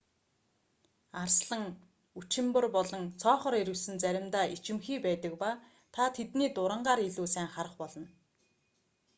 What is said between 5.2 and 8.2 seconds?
ба та тэднийг дурангаар илүү сайн харах болно